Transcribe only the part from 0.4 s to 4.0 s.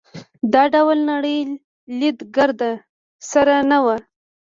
دا ډول نړۍ لید ګرد سره نه وو.